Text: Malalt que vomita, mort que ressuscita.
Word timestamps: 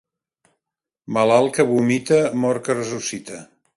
Malalt 1.17 1.53
que 1.57 1.67
vomita, 1.73 2.19
mort 2.45 2.65
que 2.69 2.77
ressuscita. 2.81 3.43